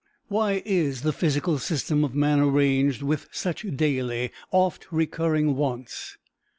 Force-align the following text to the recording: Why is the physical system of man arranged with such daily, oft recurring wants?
Why 0.29 0.63
is 0.65 1.03
the 1.03 1.13
physical 1.13 1.59
system 1.59 2.03
of 2.03 2.15
man 2.15 2.39
arranged 2.39 3.03
with 3.03 3.27
such 3.31 3.67
daily, 3.75 4.31
oft 4.49 4.91
recurring 4.91 5.55
wants? 5.55 6.17